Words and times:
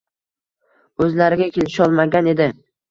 –o‘zlariga 1.05 1.51
kelisholmagan 1.59 2.37
edi. 2.37 2.55